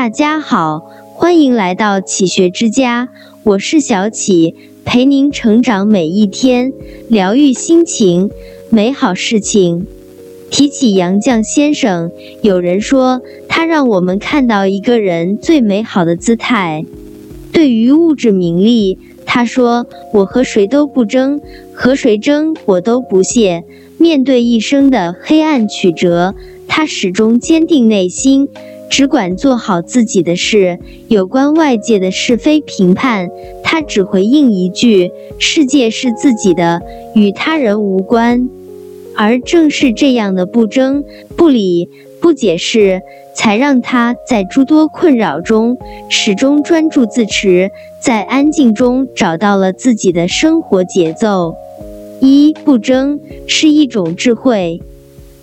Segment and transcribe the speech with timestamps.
[0.00, 0.80] 大家好，
[1.14, 3.10] 欢迎来到启学之家，
[3.42, 6.72] 我是小启，陪您成长每一天，
[7.10, 8.30] 疗愈心情，
[8.70, 9.86] 美好事情。
[10.50, 12.10] 提起杨绛先生，
[12.40, 16.86] 有人说他让我们看到一个人最美好的姿态。
[17.52, 18.96] 对于物质名利，
[19.26, 21.42] 他说：“我和谁都不争，
[21.74, 23.64] 和谁争我都不屑。”
[24.00, 26.34] 面对一生的黑暗曲折，
[26.66, 28.48] 他始终坚定内心。
[28.90, 33.30] 只管做好自己的事，有关外界的是非评判，
[33.62, 36.82] 他只回应一句：“世界是自己的，
[37.14, 38.48] 与他人无关。”
[39.16, 41.04] 而正是这样的不争、
[41.36, 41.88] 不理、
[42.20, 43.00] 不解释，
[43.36, 51.54] 才让他在诸多困扰中始终专注自持，在安静中找到了自己的生活节奏。
[52.20, 54.80] 一不争是一种智慧，《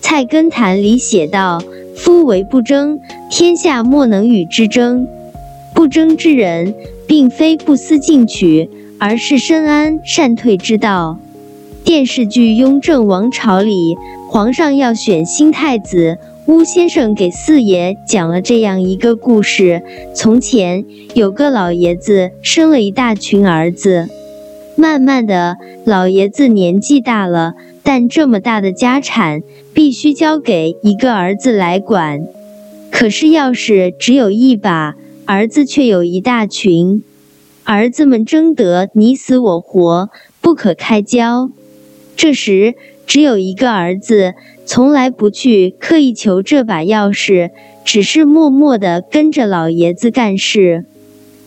[0.00, 1.62] 菜根谭》里写道。
[1.96, 3.00] 夫为不争，
[3.30, 5.06] 天下莫能与之争。
[5.74, 6.74] 不争之人，
[7.06, 11.18] 并非不思进取，而是深谙善退之道。
[11.84, 13.96] 电视剧《雍正王朝》里，
[14.30, 19.82] 皇上要选新太子，巫先生给四爷讲了这样一个故事：
[20.14, 24.08] 从前有个老爷子，生了一大群儿子。
[24.76, 32.26] 慢慢的，老爷子年纪大了，但这么大的家产必须交给一个儿子来管。
[32.90, 34.96] 可是，钥匙只有一把，
[35.26, 37.02] 儿子却有一大群，
[37.64, 40.08] 儿子们争得你死我活，
[40.40, 41.50] 不可开交。
[42.16, 42.74] 这时，
[43.06, 47.50] 只有一个儿子，从来不去刻意求这把钥匙，
[47.84, 50.86] 只是默默地跟着老爷子干事。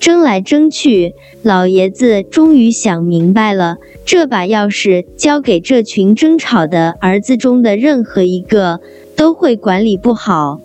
[0.00, 8.80] 争来争去，老爷子终于想明白了，这把钥匙交给这群争吵的儿子中的任何一个，
[9.16, 10.60] 都会管理不好。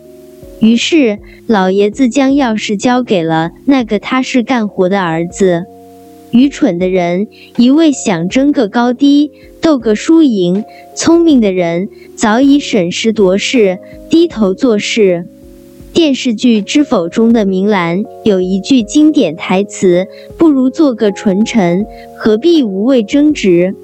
[0.59, 5.63] 于是，老爷子将钥匙交给了那个踏实干活的儿子。
[6.31, 10.63] 愚蠢的人一味想争个高低，斗个输赢；
[10.95, 15.25] 聪明的人早已审时度势，低头做事。
[15.93, 20.07] 电视剧《知否》中的明兰有一句经典台词
[20.37, 21.85] ：“不如做个纯臣，
[22.17, 23.75] 何必无谓争执？”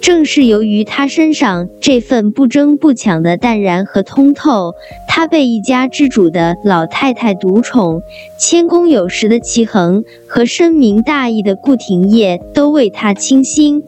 [0.00, 4.72] 正是由于她身上这份不争不抢的淡然和通透，
[5.06, 8.00] 她被一家之主的老太太独宠，
[8.38, 13.82] 谦恭有时的齐衡和深明大义的顾廷烨都为她倾心，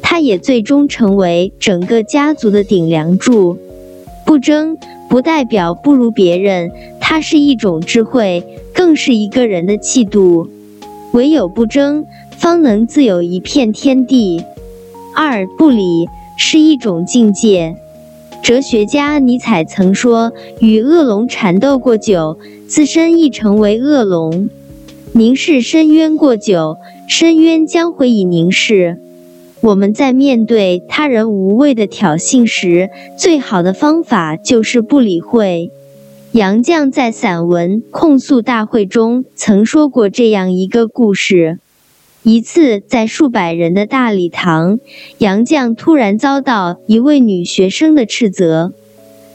[0.00, 3.58] 她也最终成为整个家族的顶梁柱。
[4.24, 4.76] 不争。
[5.08, 8.44] 不代表不如别人，它是一种智慧，
[8.74, 10.48] 更是一个人的气度。
[11.12, 12.04] 唯有不争，
[12.36, 14.42] 方能自有一片天地。
[15.14, 16.06] 二不理
[16.36, 17.76] 是一种境界。
[18.42, 22.38] 哲学家尼采曾说：“与恶龙缠斗过久，
[22.68, 24.48] 自身亦成为恶龙；
[25.12, 26.76] 凝视深渊过久，
[27.08, 29.00] 深渊将会以凝视。”
[29.60, 35.70] 我们在面对他人无谓的挑衅时，最好的方法就是不理会。
[36.32, 41.58] 杨绛在散文控诉大会中曾说过这样一个故事：
[42.22, 44.78] 一次在数百人的大礼堂，
[45.18, 48.72] 杨绛突然遭到一位女学生的斥责，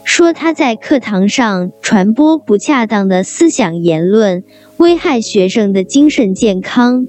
[0.04, 4.44] 说她在课堂上传播不恰当的思想言论，
[4.78, 7.08] 危害学生的精神健康。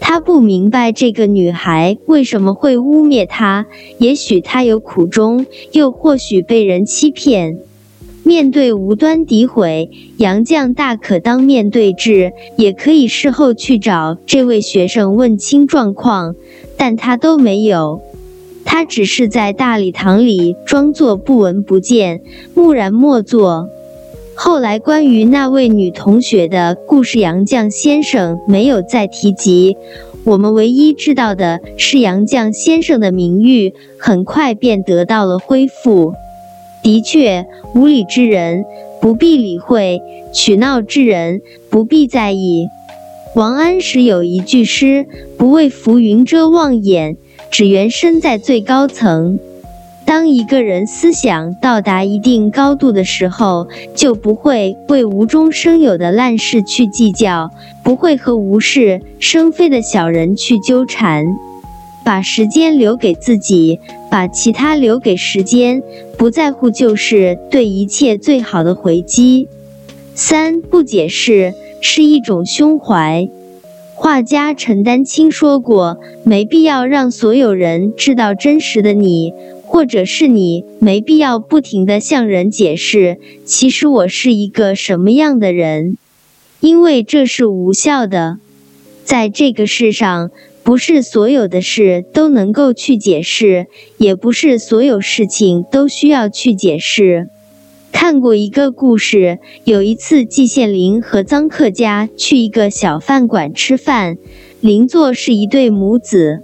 [0.00, 3.66] 他不明白这个女孩为什么会污蔑他，
[3.98, 7.58] 也许她有苦衷，又或许被人欺骗。
[8.24, 16.34] 面对无端诋毁，杨绛大可当面对质，也可以事后去找这位学生问清状况，
[16.76, 18.02] 但他都没有。
[18.64, 22.20] 他只是在大礼堂里装作不闻不见，
[22.54, 23.70] 木然默坐。
[24.40, 29.76] 后来关于那位女同学的故事，杨绛先生没有再提及。
[30.22, 36.12] 我们唯一知道的是，杨绛先生的名誉很快便得到了恢复。
[36.84, 38.64] 的确，无理之人
[39.00, 40.00] 不必理会，
[40.32, 42.68] 取闹之人不必在意。
[43.34, 47.16] 王安石有一句诗：“不为浮云遮望眼，
[47.50, 49.40] 只缘身在最高层。”
[50.08, 57.50] 当一个人思想到达一定高度的时候，就不会为无中生有的烂事去计较，
[57.84, 61.26] 不会和无事生非的小人去纠缠，
[62.06, 65.82] 把时间留给自己，把其他留给时间，
[66.16, 69.46] 不在乎就是对一切最好的回击。
[70.14, 71.52] 三不解释
[71.82, 73.28] 是一种胸怀。
[73.94, 79.34] 画家陈丹青说过：“没必要让所有人知道真实的你。”
[79.68, 85.98] 或者是你没必要不停的向人解释，其实我是一个什么样的人。
[86.60, 88.38] 因为这是无效的。
[89.04, 90.30] 在这个世上，
[90.62, 93.66] 不是所有的事都能够去解释，
[93.98, 97.28] 也不是所有事情都需要去解释。
[97.92, 104.16] 看过一个故事，有一次季羡林和臧克家去一个小饭馆吃饭，
[104.62, 106.42] 邻座是一对母子。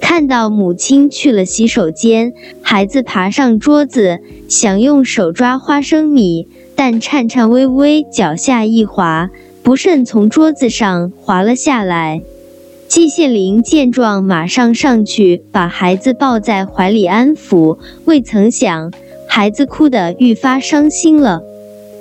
[0.00, 2.32] 看到母亲去了洗手间，
[2.62, 4.18] 孩子爬上桌子
[4.48, 9.30] 想用手抓花生米，但颤颤巍巍，脚下一滑，
[9.62, 12.22] 不慎从桌子上滑了下来。
[12.88, 18.92] 季羡林见状，马上上去把孩子抱在怀里安抚，未曾想。
[19.28, 21.40] 孩子哭得愈发伤心了。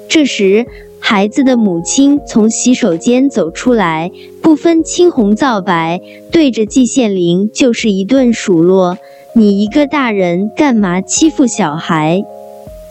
[0.08, 0.66] 这时，
[1.12, 4.12] 孩子的母亲从洗手间走出来，
[4.44, 6.00] 不分青红皂白，
[6.32, 8.96] 对着季羡林就是一顿数落
[9.34, 12.22] ：“你一个大人，干嘛欺负小孩？”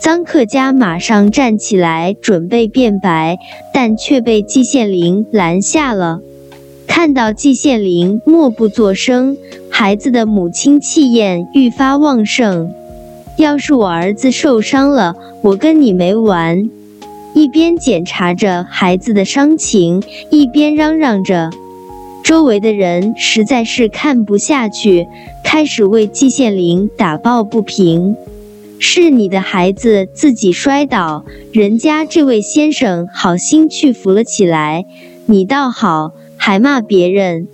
[0.03, 3.37] 臧克家马上站起来准备辩白，
[3.73, 6.19] 但却被季羡林拦下了。
[6.87, 9.37] 看到季羡林默不作声，
[9.69, 12.73] 孩子的母亲气焰愈发旺盛。
[13.37, 16.69] 要是我儿子受伤了，我跟你没完！
[17.33, 21.51] 一边检查着孩子的伤情，一边嚷嚷着。
[22.23, 25.07] 周围的人实在是看不下去，
[25.43, 28.15] 开始为季羡林打抱不平。
[28.79, 34.85] 是你的孩子自己摔倒，人家这位先生好心去扶了起来，
[35.25, 37.47] 你倒好，还骂别人。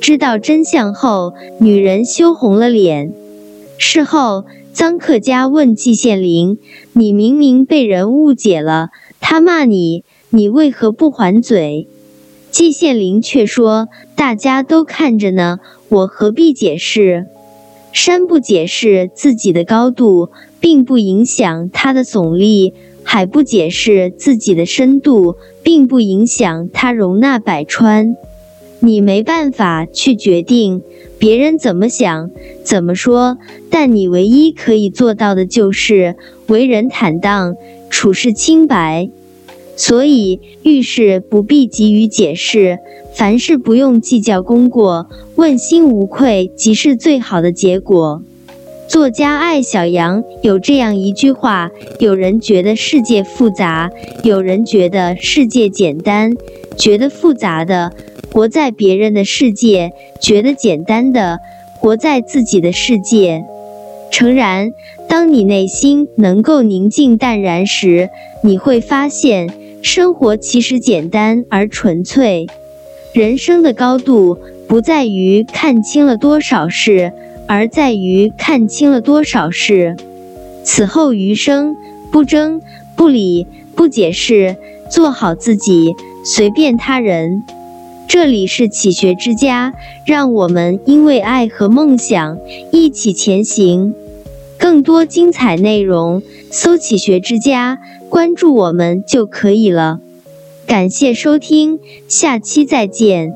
[0.00, 3.12] 知道真相后，女人羞红了脸。
[3.78, 4.44] 事后。
[4.74, 6.58] 臧克家问季羡林
[6.94, 8.90] ：“你明明被人误解了，
[9.30, 11.86] 他骂你，你为何不还嘴？”
[12.50, 15.58] 季羡林却说：“大家都看着呢，
[15.90, 17.26] 我何必解释？
[17.92, 20.30] 山不解释自己的高度，
[20.60, 22.72] 并不影响它的耸立；
[23.02, 28.16] 海不解释自己的深度，并不影响它容纳百川。
[28.80, 30.80] 你没办法去决定。”
[31.18, 32.30] 别人怎么想，
[32.64, 33.36] 怎么说？
[33.68, 36.16] 但你唯一可以做到的就是
[36.46, 37.56] 为人坦荡，
[37.90, 39.10] 处事清白。
[39.78, 42.80] 所以遇事不必急于解释，
[43.14, 48.20] 凡事不用计较功过，问心无愧即是最好的结果。
[48.88, 51.70] 作家艾小羊有这样一句话：
[52.00, 53.88] 有人觉得世界复杂，
[54.24, 56.32] 有人觉得世界简单，
[56.76, 57.92] 觉得复杂的。
[58.32, 61.38] 活在别人的世界，觉得简单的；
[61.78, 63.44] 活在自己的世界。
[64.10, 64.72] 诚然，
[65.08, 68.10] 当你内心能够宁静淡然时，
[68.42, 69.48] 你会发现
[69.82, 72.46] 生活其实简单而纯粹。
[73.12, 74.38] 人生的高度
[74.68, 77.12] 不在于看清了多少事，
[77.46, 79.96] 而在于看清了多少事。
[80.64, 81.76] 此后余生，
[82.10, 82.60] 不争
[82.96, 84.56] 不理不解释，
[84.90, 85.94] 做好自己，
[86.24, 87.42] 随便他人。
[88.06, 89.72] 这里是启学之家，
[90.06, 92.38] 让我们因为爱和梦想
[92.72, 93.94] 一起前行。
[94.58, 100.00] 更多精彩内容，搜“启学之家”，关注我们就可以了。
[100.66, 101.78] 感谢收听，
[102.08, 103.32] 下期再见。